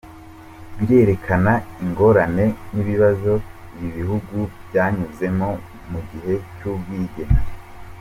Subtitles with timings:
[0.77, 1.53] Birerekana
[1.83, 3.31] ingorane n’ibibazo
[3.77, 4.35] ibi bihugu
[4.67, 5.49] byanyuzemo
[5.91, 7.23] mu gihe cy’ubwigenge.